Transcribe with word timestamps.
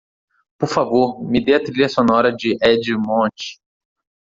Por 0.59 0.67
favor, 0.75 1.07
me 1.29 1.39
dê 1.45 1.53
a 1.53 1.63
trilha 1.63 1.87
sonora 1.87 2.31
de 2.35 2.57
Edgemont. 2.71 3.43